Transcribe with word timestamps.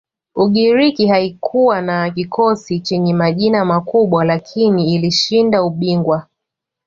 ugiriki 0.35 1.07
haikuwa 1.07 1.81
na 1.81 2.09
kikosi 2.11 2.79
chenye 2.79 3.13
majina 3.13 3.65
makubwa 3.65 4.25
lakini 4.25 4.93
ilishinda 4.93 5.63
ubingwa 5.63 6.27